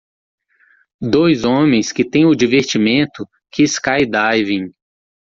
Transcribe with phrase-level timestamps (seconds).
[0.99, 4.73] Dois homens que têm o divertimento que skydiving.